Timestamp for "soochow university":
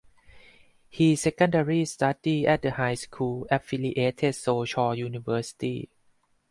4.33-5.91